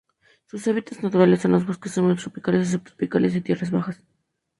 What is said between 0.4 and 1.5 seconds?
Sus hábitats naturales